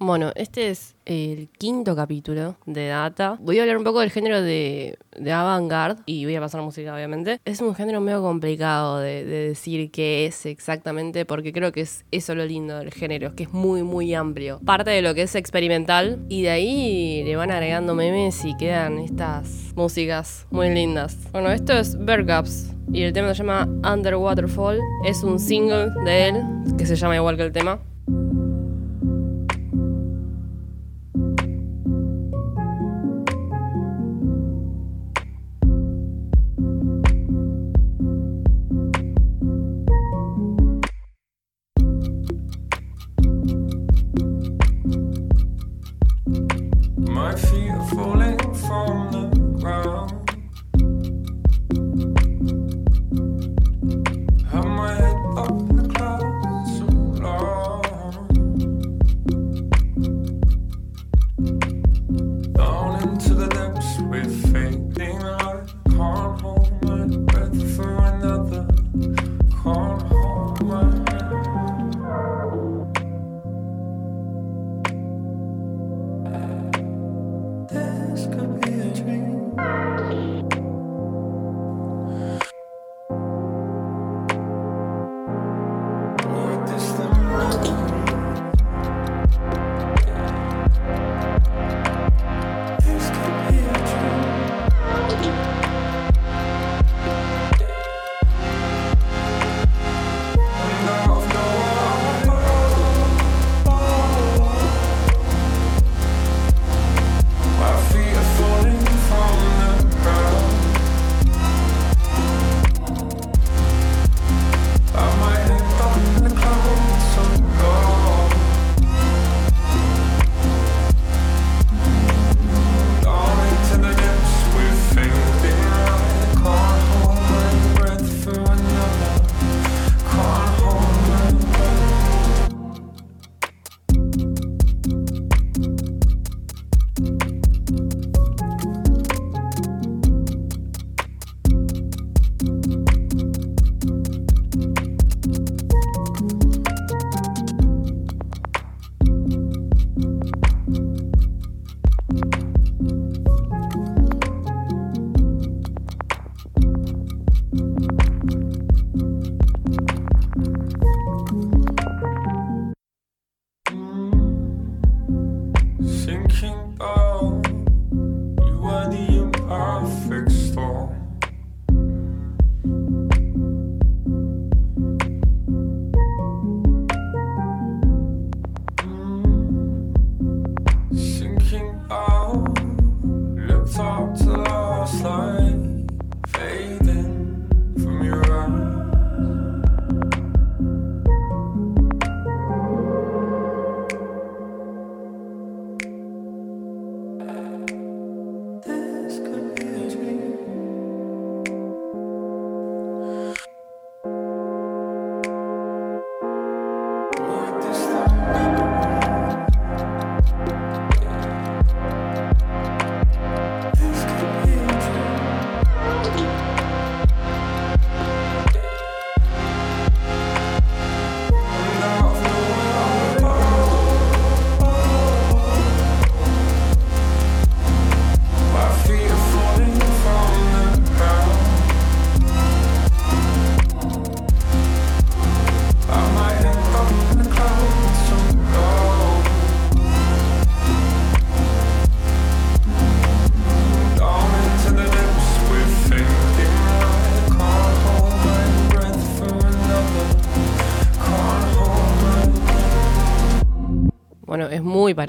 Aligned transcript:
Bueno, 0.00 0.30
este 0.36 0.70
es 0.70 0.94
el 1.06 1.48
quinto 1.58 1.96
capítulo 1.96 2.56
de 2.66 2.86
Data. 2.86 3.36
Voy 3.40 3.58
a 3.58 3.62
hablar 3.62 3.78
un 3.78 3.82
poco 3.82 3.98
del 3.98 4.12
género 4.12 4.40
de, 4.40 4.96
de 5.16 5.98
y 6.06 6.24
voy 6.24 6.36
a 6.36 6.40
pasar 6.40 6.62
música, 6.62 6.94
obviamente. 6.94 7.40
Es 7.44 7.60
un 7.60 7.74
género 7.74 8.00
medio 8.00 8.22
complicado 8.22 9.00
de, 9.00 9.24
de 9.24 9.48
decir 9.48 9.90
qué 9.90 10.26
es 10.26 10.46
exactamente 10.46 11.24
porque 11.24 11.52
creo 11.52 11.72
que 11.72 11.80
es 11.80 12.04
eso 12.12 12.36
lo 12.36 12.46
lindo 12.46 12.78
del 12.78 12.92
género, 12.92 13.34
que 13.34 13.42
es 13.44 13.52
muy, 13.52 13.82
muy 13.82 14.14
amplio. 14.14 14.60
Parte 14.64 14.90
de 14.90 15.02
lo 15.02 15.14
que 15.16 15.22
es 15.22 15.34
experimental 15.34 16.24
y 16.28 16.42
de 16.42 16.50
ahí 16.50 17.24
le 17.24 17.34
van 17.34 17.50
agregando 17.50 17.96
memes 17.96 18.44
y 18.44 18.56
quedan 18.56 18.98
estas 18.98 19.72
músicas 19.74 20.46
muy 20.50 20.70
lindas. 20.70 21.16
Bueno, 21.32 21.50
esto 21.50 21.72
es 21.72 21.98
Bergcaps 21.98 22.72
y 22.92 23.02
el 23.02 23.12
tema 23.12 23.34
se 23.34 23.42
llama 23.42 23.66
Underwaterfall. 23.92 24.78
Es 25.04 25.24
un 25.24 25.40
single 25.40 25.88
de 26.04 26.28
él 26.28 26.44
que 26.78 26.86
se 26.86 26.94
llama 26.94 27.16
igual 27.16 27.36
que 27.36 27.42
el 27.42 27.52
tema. 27.52 27.80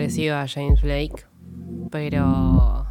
Parecido 0.10 0.38
a 0.38 0.48
James 0.48 0.82
Blake, 0.82 1.24
pero 1.92 2.88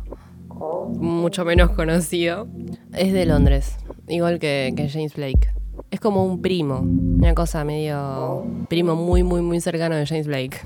mucho 0.94 1.44
menos 1.44 1.70
conocido. 1.70 2.46
Es 2.92 3.12
de 3.12 3.26
Londres, 3.26 3.76
igual 4.06 4.38
que, 4.38 4.72
que 4.76 4.88
James 4.88 5.14
Blake. 5.14 5.50
Es 5.90 5.98
como 5.98 6.24
un 6.24 6.40
primo, 6.40 6.78
una 6.78 7.34
cosa 7.34 7.64
medio 7.64 8.46
primo 8.68 8.94
muy, 8.94 9.24
muy, 9.24 9.42
muy 9.42 9.60
cercano 9.60 9.96
de 9.96 10.06
James 10.06 10.28
Blake. 10.28 10.60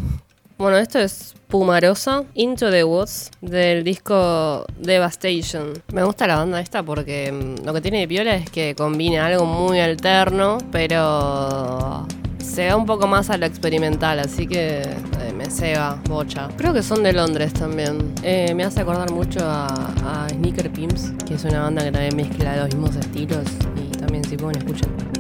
Bueno, 0.59 0.77
esto 0.77 0.99
es 0.99 1.35
Pumarosa, 1.49 2.25
Into 2.35 2.71
the 2.71 2.85
Woods, 2.85 3.31
del 3.41 3.83
disco 3.83 4.67
Devastation. 4.79 5.73
Me 5.95 6.05
gusta 6.05 6.27
la 6.27 6.37
banda 6.37 6.61
esta 6.61 6.83
porque 6.83 7.33
mm, 7.33 7.65
lo 7.65 7.73
que 7.73 7.81
tiene 7.81 8.01
de 8.01 8.09
piola 8.09 8.35
es 8.35 8.51
que 8.51 8.75
combina 8.75 9.25
algo 9.25 9.47
muy 9.47 9.81
alterno, 9.81 10.59
pero 10.71 12.07
se 12.43 12.69
va 12.69 12.77
un 12.77 12.85
poco 12.85 13.07
más 13.07 13.31
a 13.31 13.39
lo 13.39 13.47
experimental, 13.47 14.19
así 14.19 14.47
que 14.47 14.83
ceba, 15.53 16.01
bocha. 16.09 16.49
Creo 16.57 16.73
que 16.73 16.83
son 16.83 17.03
de 17.03 17.13
Londres 17.13 17.53
también. 17.53 18.15
Eh, 18.23 18.53
me 18.55 18.65
hace 18.65 18.81
acordar 18.81 19.11
mucho 19.13 19.41
a, 19.43 19.67
a 19.67 20.29
Sneaker 20.31 20.71
Pimps, 20.73 21.13
que 21.27 21.35
es 21.35 21.45
una 21.45 21.61
banda 21.61 21.85
que 21.85 21.93
también 21.93 22.17
mezcla 22.17 22.57
los 22.57 22.75
mismos 22.75 22.97
estilos 22.97 23.45
y 23.77 23.97
también 23.99 24.25
si 24.25 24.37
pueden 24.37 24.59
escuchar. 24.59 25.12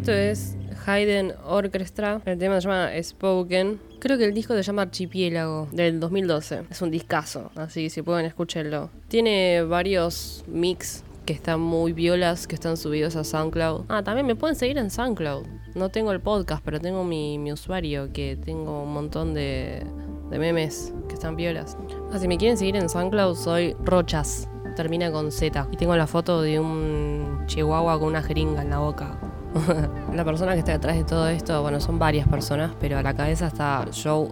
Esto 0.00 0.12
es 0.12 0.56
Haydn 0.86 1.34
Orchestra. 1.44 2.22
El 2.24 2.38
tema 2.38 2.58
se 2.58 2.68
llama 2.68 2.90
Spoken. 3.02 3.78
Creo 3.98 4.16
que 4.16 4.24
el 4.24 4.32
disco 4.32 4.54
se 4.54 4.62
llama 4.62 4.82
Archipiélago, 4.82 5.68
del 5.72 6.00
2012. 6.00 6.62
Es 6.70 6.80
un 6.80 6.90
discazo, 6.90 7.50
así 7.54 7.82
que 7.84 7.90
si 7.90 8.00
pueden 8.00 8.24
escúchenlo. 8.24 8.88
Tiene 9.08 9.62
varios 9.62 10.42
mix 10.48 11.04
que 11.26 11.34
están 11.34 11.60
muy 11.60 11.92
violas, 11.92 12.46
que 12.46 12.54
están 12.54 12.78
subidos 12.78 13.14
a 13.16 13.24
SoundCloud. 13.24 13.84
Ah, 13.88 14.02
también 14.02 14.26
me 14.26 14.36
pueden 14.36 14.56
seguir 14.56 14.78
en 14.78 14.90
SoundCloud. 14.90 15.44
No 15.74 15.90
tengo 15.90 16.12
el 16.12 16.20
podcast, 16.20 16.64
pero 16.64 16.80
tengo 16.80 17.04
mi, 17.04 17.38
mi 17.38 17.52
usuario, 17.52 18.10
que 18.10 18.38
tengo 18.42 18.84
un 18.84 18.94
montón 18.94 19.34
de, 19.34 19.84
de 20.30 20.38
memes 20.38 20.94
que 21.08 21.14
están 21.14 21.36
violas. 21.36 21.76
Ah, 22.10 22.18
si 22.18 22.26
me 22.26 22.38
quieren 22.38 22.56
seguir 22.56 22.76
en 22.76 22.88
SoundCloud, 22.88 23.36
soy 23.36 23.76
Rochas. 23.84 24.48
Termina 24.76 25.12
con 25.12 25.30
Z. 25.30 25.68
Y 25.70 25.76
tengo 25.76 25.94
la 25.94 26.06
foto 26.06 26.40
de 26.40 26.58
un 26.58 27.42
chihuahua 27.46 27.98
con 27.98 28.08
una 28.08 28.22
jeringa 28.22 28.62
en 28.62 28.70
la 28.70 28.78
boca. 28.78 29.18
la 30.14 30.24
persona 30.24 30.52
que 30.52 30.60
está 30.60 30.72
detrás 30.72 30.96
de 30.96 31.04
todo 31.04 31.28
esto, 31.28 31.60
bueno, 31.62 31.80
son 31.80 31.98
varias 31.98 32.28
personas, 32.28 32.72
pero 32.80 32.98
a 32.98 33.02
la 33.02 33.14
cabeza 33.14 33.48
está 33.48 33.84
Joe 33.92 34.28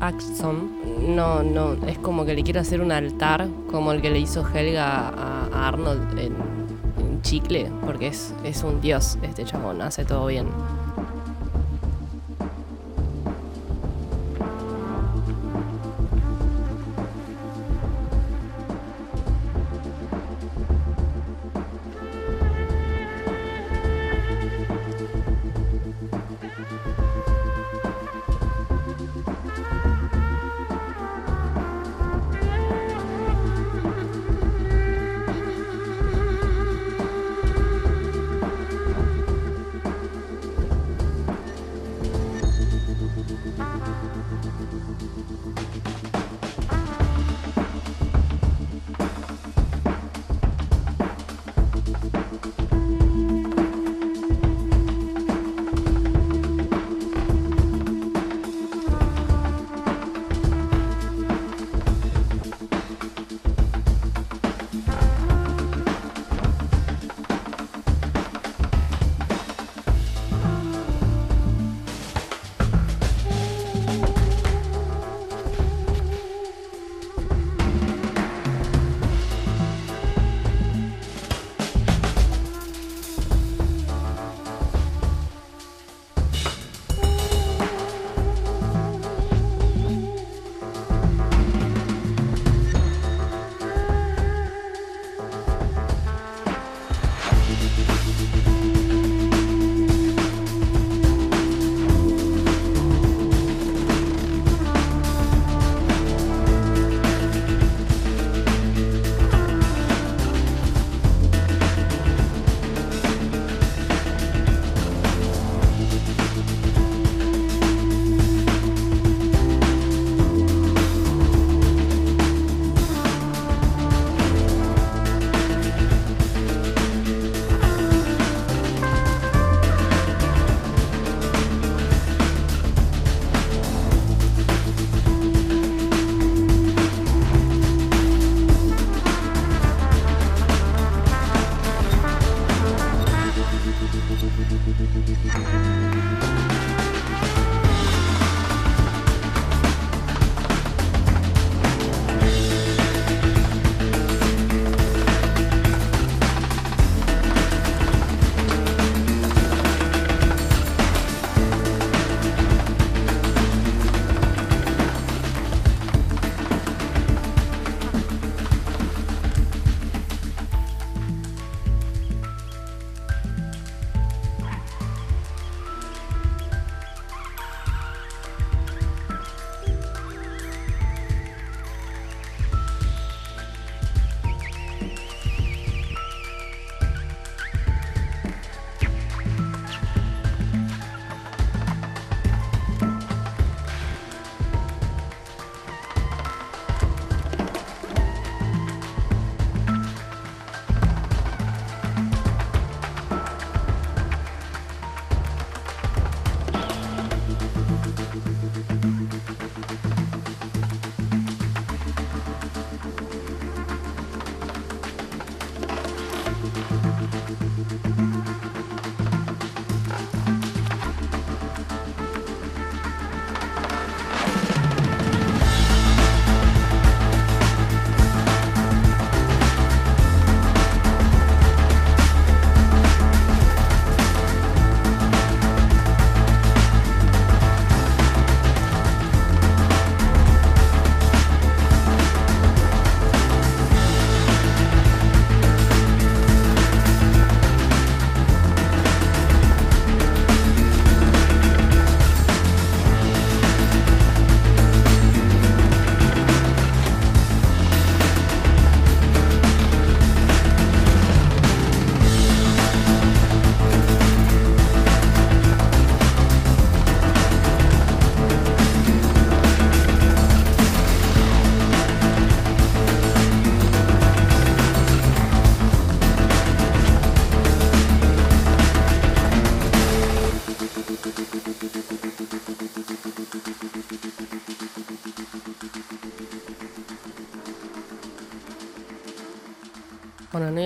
Axson. 0.00 0.70
No, 1.14 1.42
no, 1.42 1.74
es 1.86 1.98
como 1.98 2.24
que 2.24 2.34
le 2.34 2.42
quiero 2.42 2.60
hacer 2.60 2.80
un 2.80 2.92
altar, 2.92 3.48
como 3.70 3.92
el 3.92 4.00
que 4.00 4.10
le 4.10 4.20
hizo 4.20 4.46
Helga 4.46 5.08
a 5.08 5.68
Arnold 5.68 6.18
en, 6.18 6.36
en 6.98 7.22
Chicle, 7.22 7.70
porque 7.84 8.08
es, 8.08 8.34
es 8.44 8.62
un 8.62 8.80
dios 8.80 9.18
este 9.22 9.44
chabón, 9.44 9.82
hace 9.82 10.04
todo 10.04 10.26
bien. 10.26 10.46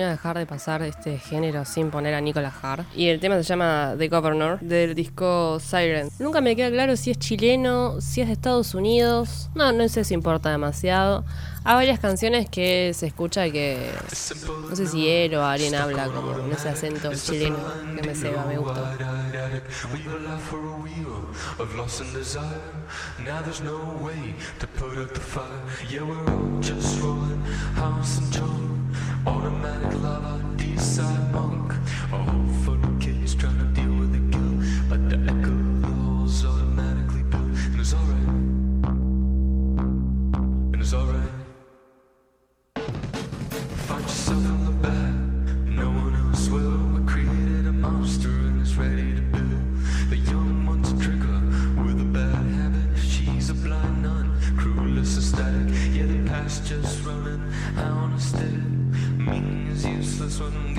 dejar 0.09 0.37
de 0.37 0.45
pasar 0.45 0.81
este 0.81 1.17
género 1.17 1.65
sin 1.65 1.91
poner 1.91 2.13
a 2.13 2.21
Nicolas 2.21 2.53
Hart. 2.61 2.85
Y 2.95 3.07
el 3.07 3.19
tema 3.19 3.35
se 3.37 3.43
llama 3.43 3.95
The 3.97 4.07
Governor, 4.07 4.59
del 4.59 4.95
disco 4.95 5.59
Siren. 5.59 6.09
Nunca 6.19 6.41
me 6.41 6.55
queda 6.55 6.69
claro 6.69 6.95
si 6.95 7.11
es 7.11 7.19
chileno, 7.19 8.01
si 8.01 8.21
es 8.21 8.27
de 8.27 8.33
Estados 8.33 8.75
Unidos. 8.75 9.49
No, 9.55 9.71
no 9.71 9.87
sé 9.89 10.03
si 10.03 10.13
importa 10.13 10.49
demasiado. 10.51 11.23
Hay 11.65 11.75
varias 11.75 11.99
canciones 11.99 12.49
que 12.49 12.93
se 12.93 13.07
escucha 13.07 13.49
que. 13.49 13.89
No 14.69 14.75
sé 14.75 14.85
si 14.87 15.07
él 15.07 15.33
o 15.35 15.45
alguien 15.45 15.75
habla 15.75 16.07
como 16.07 16.37
en 16.37 16.51
ese 16.51 16.67
acento 16.67 17.09
chileno 17.13 17.57
que 17.95 18.05
me 18.05 18.15
ceba, 18.15 18.45
me 18.45 18.57
gusta. 18.57 18.97
Automatic 29.25 30.01
lover, 30.01 30.41
east 30.61 30.95
side 30.97 31.31
monk, 31.31 31.71
a 32.11 32.17
hope 32.17 32.65
for 32.65 32.82
sudden 60.43 60.72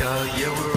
yeah, 0.00 0.69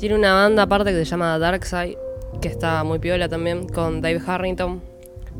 Tiene 0.00 0.14
una 0.14 0.32
banda 0.32 0.62
aparte 0.62 0.92
que 0.92 0.96
se 0.96 1.04
llama 1.04 1.38
Darkside, 1.38 1.98
que 2.40 2.48
está 2.48 2.82
muy 2.84 2.98
piola 2.98 3.28
también, 3.28 3.68
con 3.68 4.00
Dave 4.00 4.18
Harrington. 4.26 4.80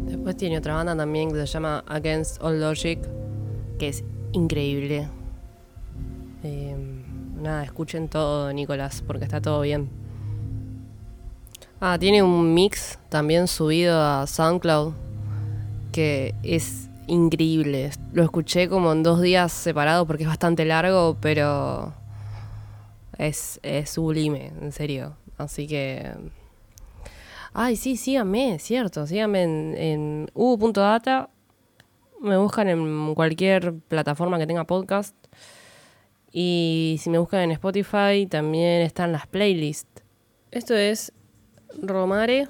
Después 0.04 0.36
tiene 0.36 0.58
otra 0.58 0.74
banda 0.74 0.94
también 0.94 1.32
que 1.32 1.38
se 1.38 1.46
llama 1.46 1.82
Against 1.88 2.42
All 2.42 2.60
Logic, 2.60 2.98
que 3.78 3.88
es 3.88 4.04
increíble. 4.32 5.08
Eh, 6.44 6.76
nada, 7.40 7.64
escuchen 7.64 8.08
todo 8.08 8.52
Nicolás, 8.52 9.02
porque 9.06 9.24
está 9.24 9.40
todo 9.40 9.62
bien. 9.62 9.88
Ah, 11.80 11.96
tiene 11.98 12.22
un 12.22 12.52
mix 12.52 12.98
también 13.08 13.48
subido 13.48 13.98
a 13.98 14.26
SoundCloud, 14.26 14.92
que 15.90 16.34
es 16.42 16.90
increíble. 17.06 17.92
Lo 18.12 18.22
escuché 18.22 18.68
como 18.68 18.92
en 18.92 19.04
dos 19.04 19.22
días 19.22 19.52
separados 19.52 20.06
porque 20.06 20.24
es 20.24 20.28
bastante 20.28 20.66
largo, 20.66 21.16
pero 21.18 21.94
es, 23.20 23.60
es 23.62 23.90
sublime, 23.90 24.52
en 24.60 24.72
serio. 24.72 25.16
Así 25.36 25.66
que... 25.66 26.12
Ay, 27.52 27.76
sí, 27.76 27.96
síganme, 27.96 28.58
cierto. 28.58 29.06
Síganme 29.06 29.42
en, 29.42 29.74
en 29.76 30.30
u.data. 30.34 31.28
Me 32.20 32.36
buscan 32.36 32.68
en 32.68 33.14
cualquier 33.14 33.74
plataforma 33.74 34.38
que 34.38 34.46
tenga 34.46 34.64
podcast. 34.64 35.14
Y 36.32 36.96
si 37.00 37.10
me 37.10 37.18
buscan 37.18 37.40
en 37.40 37.50
Spotify, 37.52 38.26
también 38.28 38.82
están 38.82 39.12
las 39.12 39.26
playlists. 39.26 40.02
Esto 40.50 40.74
es 40.74 41.12
Romare 41.82 42.46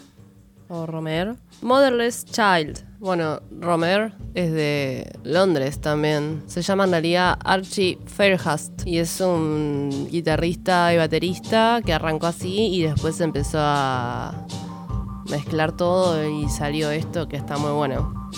o 0.71 0.87
Romer. 0.87 1.37
Motherless 1.61 2.25
Child. 2.25 2.87
Bueno, 3.01 3.41
Romer 3.51 4.13
es 4.35 4.53
de 4.53 5.11
Londres 5.25 5.81
también. 5.81 6.43
Se 6.47 6.63
llama 6.63 6.85
en 6.85 6.91
realidad 6.93 7.39
Archie 7.45 7.99
Fairhurst 8.07 8.87
y 8.87 8.99
es 8.99 9.21
un 9.21 10.09
guitarrista 10.11 10.95
y 10.95 10.97
baterista 10.97 11.81
que 11.85 11.93
arrancó 11.93 12.27
así 12.27 12.69
y 12.75 12.83
después 12.83 13.21
empezó 13.21 13.59
a 13.61 14.47
mezclar 15.31 15.73
todo 15.73 16.29
y 16.29 16.49
salió 16.49 16.91
esto 16.91 17.29
que 17.29 17.37
está 17.37 17.57
muy 17.59 17.73
bueno. 17.73 18.31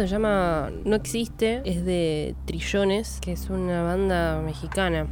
Se 0.00 0.06
llama 0.06 0.70
No 0.84 0.96
Existe, 0.96 1.62
es 1.64 1.84
de 1.84 2.34
Trillones, 2.46 3.18
que 3.20 3.32
es 3.32 3.48
una 3.50 3.82
banda 3.82 4.40
mexicana. 4.44 5.06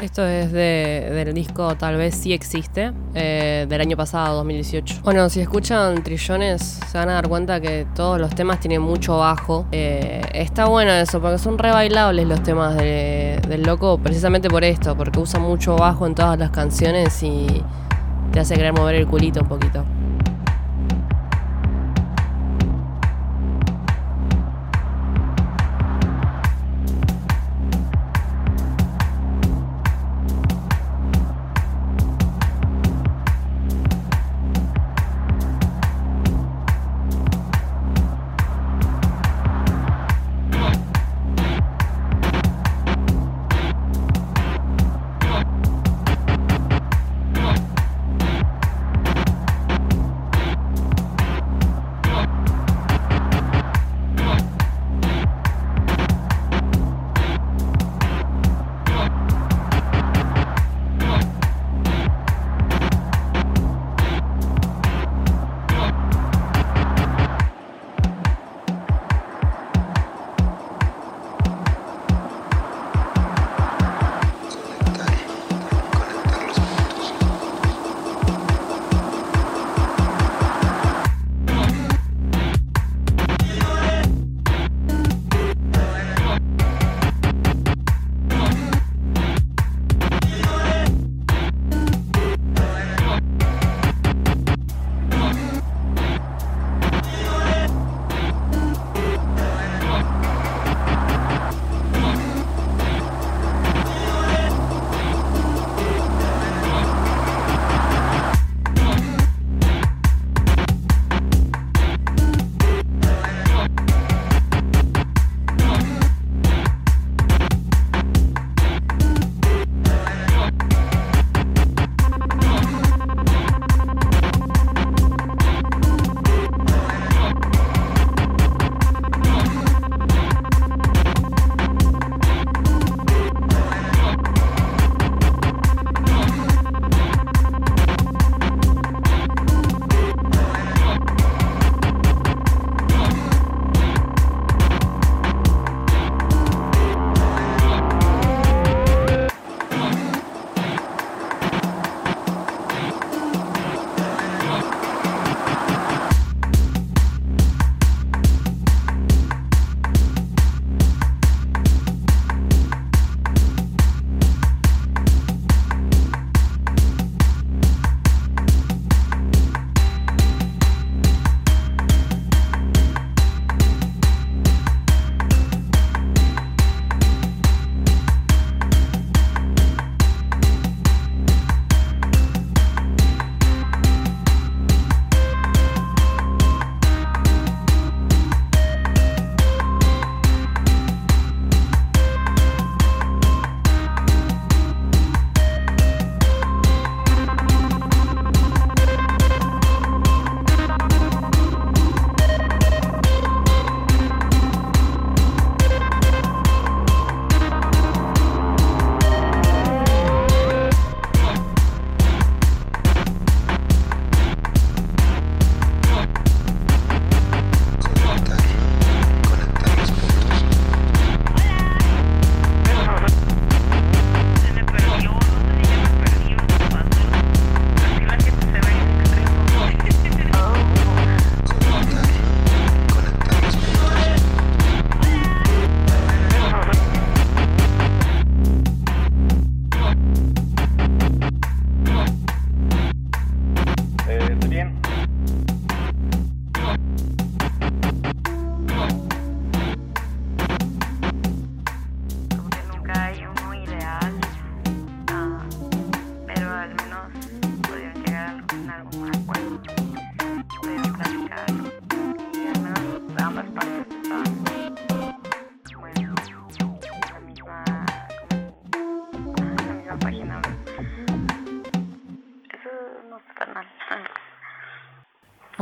Esto 0.00 0.24
es 0.24 0.52
de, 0.52 1.10
del 1.12 1.34
disco 1.34 1.74
Tal 1.76 1.96
vez 1.96 2.14
sí 2.14 2.32
existe, 2.32 2.92
eh, 3.14 3.66
del 3.68 3.80
año 3.80 3.96
pasado, 3.96 4.36
2018. 4.36 5.00
Bueno, 5.02 5.28
si 5.28 5.40
escuchan 5.40 6.04
Trillones, 6.04 6.62
se 6.88 6.96
van 6.98 7.08
a 7.08 7.14
dar 7.14 7.28
cuenta 7.28 7.60
que 7.60 7.84
todos 7.96 8.20
los 8.20 8.32
temas 8.32 8.60
tienen 8.60 8.80
mucho 8.80 9.18
bajo. 9.18 9.66
Eh, 9.72 10.22
está 10.34 10.66
bueno 10.66 10.92
eso, 10.92 11.20
porque 11.20 11.38
son 11.38 11.58
re 11.58 11.72
bailables 11.72 12.28
los 12.28 12.40
temas 12.44 12.76
de- 12.76 13.40
del 13.48 13.62
loco, 13.62 13.98
precisamente 13.98 14.48
por 14.48 14.62
esto, 14.62 14.96
porque 14.96 15.18
usa 15.18 15.40
mucho 15.40 15.74
bajo 15.76 16.06
en 16.06 16.14
todas 16.14 16.38
las 16.38 16.50
canciones 16.50 17.20
y 17.24 17.46
te 18.30 18.38
hace 18.38 18.54
querer 18.54 18.74
mover 18.74 18.94
el 18.94 19.06
culito 19.08 19.40
un 19.40 19.48
poquito. 19.48 19.84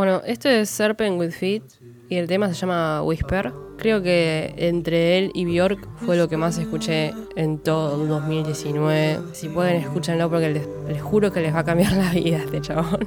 Bueno, 0.07 0.23
esto 0.25 0.49
es 0.49 0.71
Serpent 0.71 1.19
with 1.19 1.33
Feet 1.33 1.65
y 2.09 2.15
el 2.15 2.29
tema 2.29 2.47
se 2.47 2.55
llama 2.55 3.03
Whisper. 3.03 3.53
Creo 3.77 4.01
que 4.05 4.55
entre 4.57 5.19
él 5.19 5.33
y 5.35 5.45
Bjork 5.45 5.89
fue 5.97 6.17
lo 6.17 6.29
que 6.29 6.37
más 6.37 6.59
escuché 6.59 7.13
en 7.35 7.59
todo 7.59 8.01
el 8.01 8.09
2019. 8.09 9.19
Si 9.33 9.49
pueden, 9.49 9.83
escúchenlo 9.83 10.31
porque 10.31 10.51
les, 10.51 10.69
les 10.87 11.03
juro 11.03 11.33
que 11.33 11.41
les 11.41 11.53
va 11.53 11.59
a 11.59 11.65
cambiar 11.65 11.93
la 11.95 12.13
vida 12.13 12.37
este 12.37 12.61
chabón. 12.61 13.01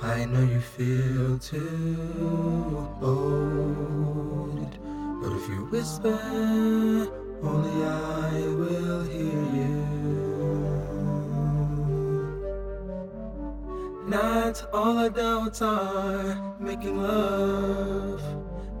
I 0.00 0.24
know 0.24 0.40
you 0.40 0.58
feel 0.58 1.38
too 1.38 2.88
old, 3.02 4.70
but 5.20 5.32
if 5.36 5.48
you 5.50 5.68
whisper, 5.70 6.18
only 7.42 7.84
I 7.84 8.40
will 8.56 9.02
hear 9.04 9.44
you. 9.52 9.97
Not 14.08 14.66
all 14.72 15.00
adults 15.00 15.60
are 15.60 16.56
making 16.58 17.02
love, 17.02 18.22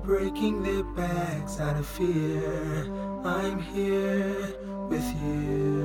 breaking 0.02 0.62
their 0.62 0.82
backs 0.82 1.60
out 1.60 1.76
of 1.76 1.86
fear. 1.86 2.90
I'm 3.26 3.60
here 3.60 4.56
with 4.88 5.04
you. 5.22 5.84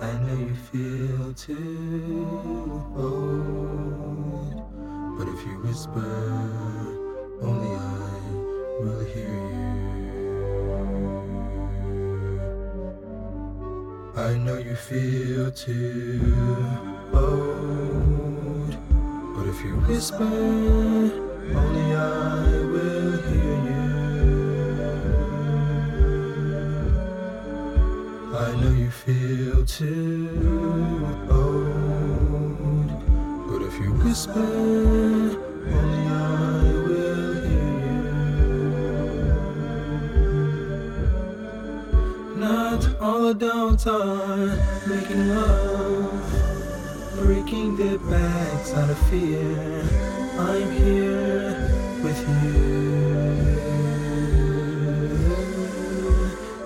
I 0.00 0.12
know 0.24 0.38
you 0.40 0.56
feel 0.72 1.34
too 1.34 2.82
old, 2.96 4.64
but 5.18 5.28
if 5.28 5.46
you 5.46 5.56
whisper, 5.62 6.00
only 7.42 7.70
I 7.76 7.89
I 14.20 14.36
know 14.36 14.58
you 14.58 14.76
feel 14.76 15.50
too 15.50 16.20
old, 17.14 18.76
but 19.34 19.46
if 19.48 19.64
you 19.64 19.76
whisper, 19.88 20.24
only 20.24 21.94
I 21.94 22.60
will 22.72 23.16
hear 23.28 23.56
you. 23.70 23.86
I 28.36 28.48
know 28.60 28.72
you 28.82 28.90
feel 28.90 29.64
too 29.64 30.28
old, 31.30 32.90
but 33.48 33.62
if 33.62 33.74
you 33.80 33.90
whisper, 34.04 35.49
all 43.10 43.26
adults 43.26 43.86
are 43.88 44.56
making 44.86 45.28
love, 45.34 46.32
breaking 47.18 47.76
their 47.76 47.98
backs 47.98 48.72
out 48.72 48.88
of 48.88 48.98
fear. 49.10 49.82
I'm 50.38 50.70
here 50.70 51.50
with 52.04 52.20
you. 52.28 52.60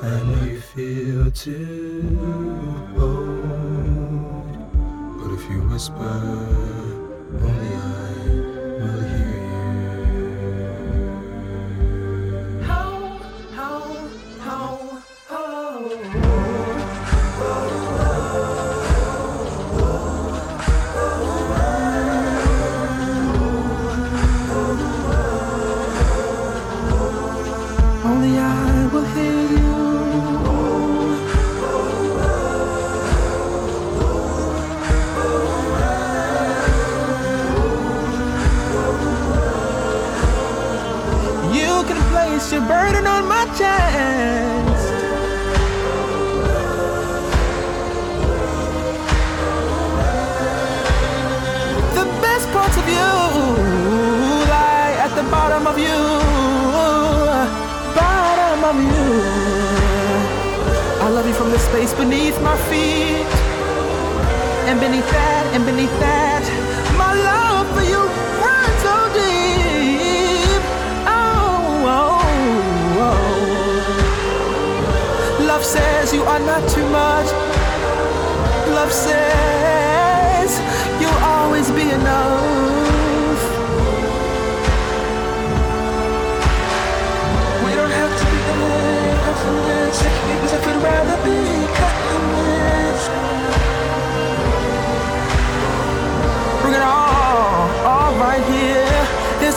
I 0.02 0.22
know 0.28 0.44
you 0.44 0.60
feel 0.60 1.30
too 1.30 2.18
old, 2.98 4.46
but 5.18 5.30
if 5.36 5.42
you 5.50 5.58
whisper, 5.70 6.16
only 7.48 7.72
I 7.74 8.03
the 61.74 61.86
space 61.86 61.94
beneath 61.98 62.40
my 62.40 62.56
feet. 62.68 63.26
And 64.68 64.80
beneath 64.80 65.10
that, 65.10 65.46
and 65.54 65.64
beneath 65.66 65.92
that, 66.00 66.42
my 66.96 67.12
love 67.14 67.66
for 67.74 67.82
you 67.82 68.00
runs 68.42 68.82
so 68.86 68.96
deep. 69.12 70.62
Oh, 71.06 71.84
oh, 71.98 72.22
oh. 75.38 75.46
Love 75.46 75.64
says 75.64 76.12
you 76.12 76.22
are 76.22 76.40
not 76.40 76.68
too 76.70 76.88
much. 76.90 77.26
Love 78.78 78.92
says 78.92 80.60
you'll 81.00 81.24
always 81.24 81.70
be 81.70 81.90
enough. 81.90 83.42
We 87.64 87.70
don't 87.74 87.90
have 87.90 88.12
to 88.18 88.24
be 88.30 88.38
confidence 89.24 89.98
because 90.00 90.52
I 90.52 90.60
could 90.64 90.82
rather 90.82 91.23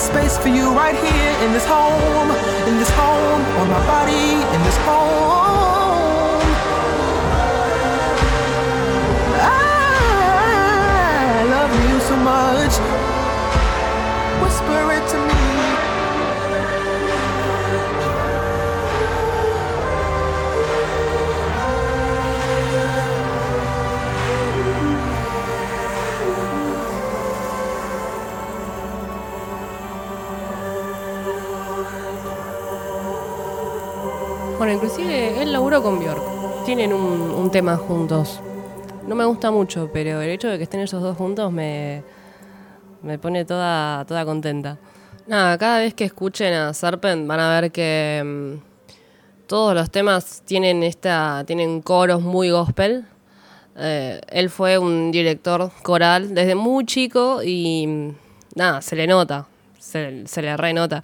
space 0.08 0.38
for 0.38 0.47
you 0.47 0.72
right 0.74 0.95
here 0.95 1.34
in 1.45 1.51
this 1.51 1.66
home, 1.66 2.32
in 2.68 2.78
this 2.78 2.89
home, 2.91 3.41
on 3.60 3.70
my 3.70 3.86
body, 3.86 4.36
in 4.55 4.64
this 4.64 4.78
home. 4.88 5.47
Bueno, 34.58 34.74
inclusive 34.74 35.39
él 35.39 35.51
laburó 35.51 35.84
con 35.84 35.99
Bjork. 35.99 36.66
Tienen 36.66 36.91
un, 36.91 37.30
un 37.30 37.51
tema 37.51 37.78
juntos. 37.78 38.39
No 39.08 39.14
me 39.14 39.24
gusta 39.24 39.51
mucho, 39.51 39.89
pero 39.93 40.20
el 40.20 40.32
hecho 40.32 40.47
de 40.47 40.58
que 40.58 40.64
estén 40.64 40.80
esos 40.80 41.01
dos 41.03 41.16
juntos 41.16 41.51
me, 41.51 42.03
me 43.03 43.20
pone 43.20 43.45
toda, 43.45 44.03
toda 44.05 44.26
contenta. 44.26 44.80
Nada, 45.28 45.60
cada 45.60 45.80
vez 45.80 45.93
que 45.93 46.05
escuchen 46.05 46.53
a 46.53 46.74
Serpent 46.74 47.28
van 47.28 47.39
a 47.39 47.62
ver 47.62 47.72
que 47.72 48.24
mm, 48.26 49.47
todos 49.47 49.76
los 49.76 49.91
temas 49.91 50.41
tienen 50.43 50.82
esta 50.82 51.43
tienen 51.45 51.82
coros 51.84 52.22
muy 52.22 52.49
gospel. 52.49 53.05
Eh, 53.78 54.20
él 54.30 54.49
fue 54.49 54.80
un 54.80 55.12
director 55.12 55.70
coral 55.84 56.34
desde 56.34 56.55
muy 56.55 56.84
chico 56.86 57.43
y 57.43 57.86
mm, 57.86 58.16
nada, 58.55 58.82
se 58.82 58.95
le 58.95 59.05
nota, 59.05 59.45
se, 59.78 60.26
se 60.26 60.41
le 60.41 60.58
renota. 60.58 61.03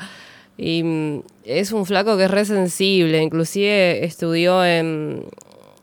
Y 0.57 0.83
mm, 0.83 1.23
es 1.45 1.71
un 1.71 1.85
flaco 1.85 2.17
que 2.17 2.25
es 2.25 2.31
re 2.31 2.45
sensible, 2.45 3.21
inclusive 3.21 4.05
estudió 4.05 4.63
en 4.65 5.25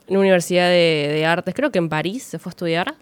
una 0.09 0.19
universidad 0.19 0.69
de, 0.69 1.11
de 1.13 1.27
artes, 1.27 1.55
creo 1.55 1.71
que 1.71 1.79
en 1.79 1.89
París 1.89 2.23
se 2.25 2.39
fue 2.39 2.51
a 2.51 2.53
estudiar. 2.53 2.95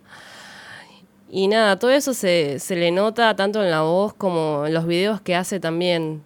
Y 1.30 1.48
nada, 1.48 1.78
todo 1.78 1.90
eso 1.90 2.14
se, 2.14 2.58
se 2.58 2.74
le 2.74 2.90
nota 2.90 3.36
tanto 3.36 3.62
en 3.62 3.70
la 3.70 3.82
voz 3.82 4.14
como 4.14 4.64
en 4.66 4.72
los 4.72 4.86
videos 4.86 5.20
que 5.20 5.34
hace 5.34 5.60
también. 5.60 6.22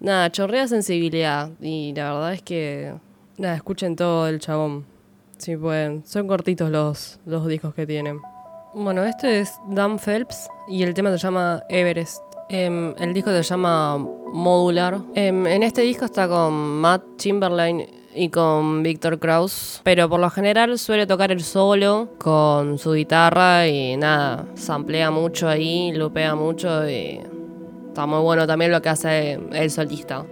Nada, 0.00 0.30
chorrea 0.30 0.66
sensibilidad. 0.68 1.50
Y 1.60 1.92
la 1.94 2.14
verdad 2.14 2.32
es 2.32 2.42
que, 2.42 2.94
nada, 3.36 3.56
escuchen 3.56 3.94
todo 3.94 4.26
el 4.28 4.40
chabón. 4.40 4.86
Si 5.36 5.54
pueden. 5.56 6.02
Son 6.06 6.26
cortitos 6.26 6.70
los, 6.70 7.20
los 7.26 7.46
discos 7.46 7.74
que 7.74 7.86
tienen. 7.86 8.20
Bueno, 8.74 9.04
este 9.04 9.40
es 9.40 9.52
Dan 9.68 9.98
Phelps 9.98 10.48
y 10.68 10.82
el 10.82 10.94
tema 10.94 11.10
se 11.10 11.18
llama 11.18 11.62
Everest. 11.68 12.22
Em, 12.48 12.94
el 12.98 13.12
disco 13.12 13.30
se 13.30 13.42
llama 13.42 13.98
Modular. 13.98 15.00
Em, 15.14 15.46
en 15.46 15.62
este 15.64 15.82
disco 15.82 16.04
está 16.04 16.28
con 16.28 16.52
Matt 16.54 17.02
Chamberlain 17.16 17.84
y 18.14 18.28
con 18.28 18.82
Victor 18.82 19.18
Krauss, 19.18 19.80
pero 19.82 20.08
por 20.08 20.20
lo 20.20 20.30
general 20.30 20.78
suele 20.78 21.06
tocar 21.06 21.32
el 21.32 21.42
solo 21.42 22.10
con 22.18 22.78
su 22.78 22.92
guitarra 22.92 23.66
y 23.66 23.96
nada, 23.96 24.46
samplea 24.54 25.10
mucho 25.10 25.48
ahí, 25.48 25.92
lupea 25.92 26.34
mucho 26.34 26.88
y 26.88 27.20
está 27.88 28.06
muy 28.06 28.20
bueno 28.20 28.46
también 28.46 28.70
lo 28.70 28.80
que 28.80 28.88
hace 28.90 29.40
el 29.52 29.70
solista. 29.70 30.24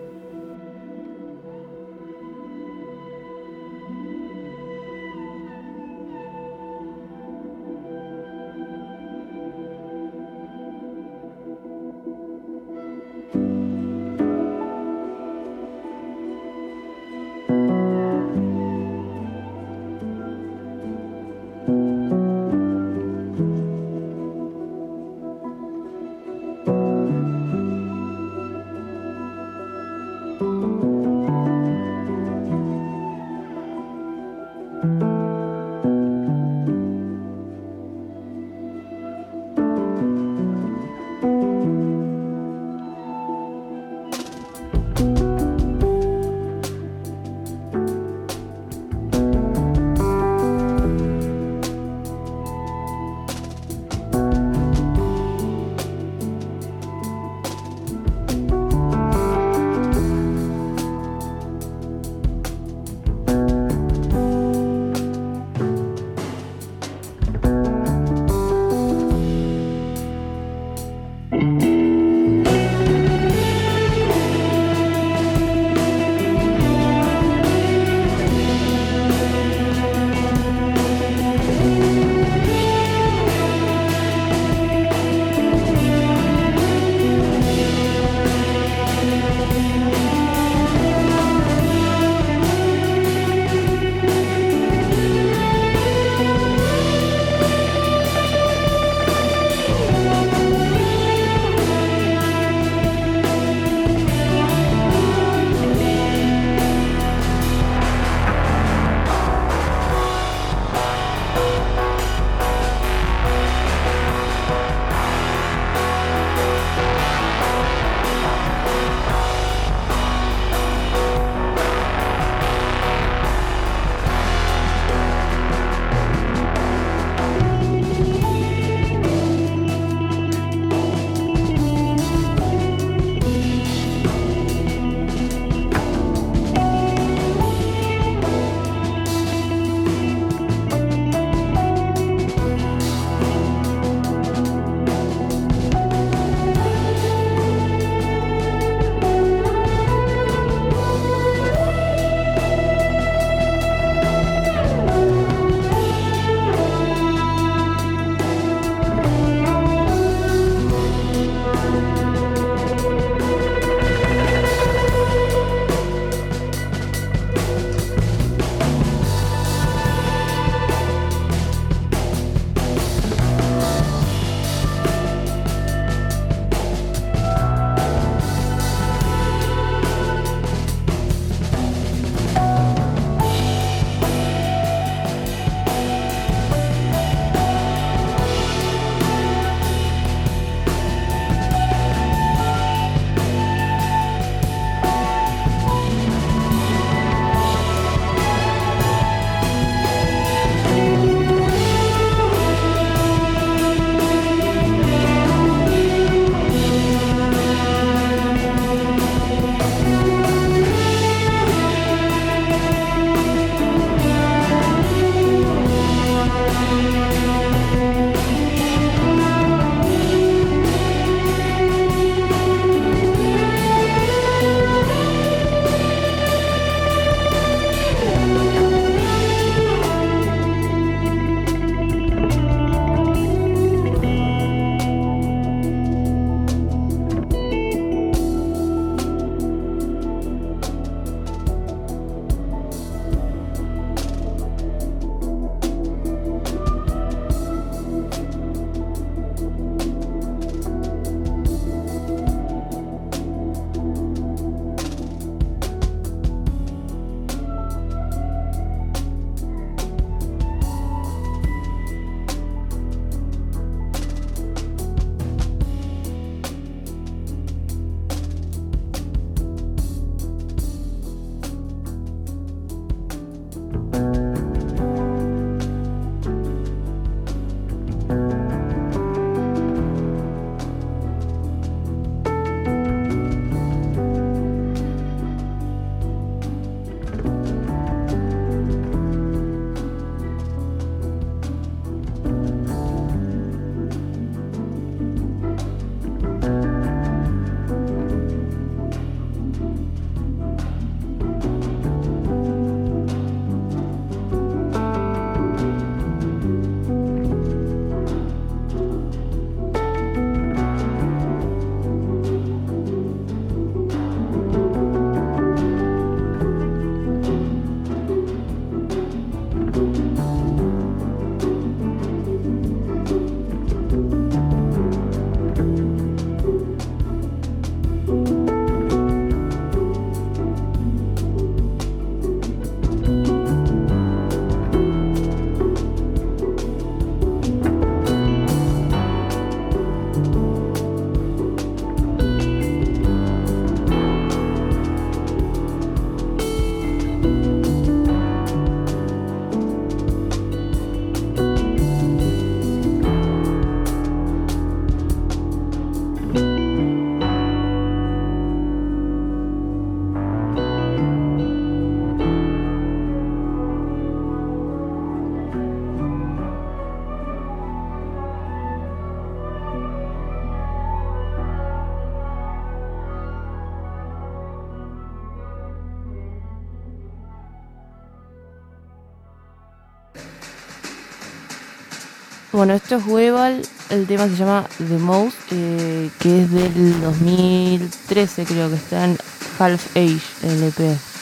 Bueno, 382.65 382.77
esto 382.77 382.97
es 382.97 383.07
Weval, 383.07 383.61
el 383.91 384.07
tema 384.07 384.27
se 384.27 384.37
llama 384.37 384.67
The 384.79 384.97
Most, 384.97 385.37
eh, 385.51 386.09
que 386.19 386.45
es 386.45 386.51
del 386.51 386.99
2013 387.03 388.47
creo 388.47 388.71
que 388.71 388.77
está 388.77 389.05
en 389.05 389.19
Half 389.59 389.95
Age, 389.95 390.23
el 390.45 390.63
EP. 390.63 391.14